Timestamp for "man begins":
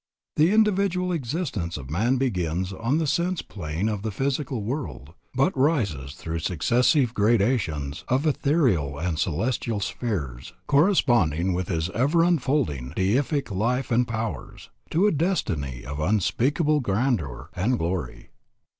1.91-2.73